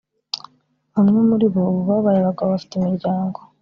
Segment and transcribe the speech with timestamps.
[0.93, 3.39] Bamwe muri bo ubu babaye abagabo bafite imiryango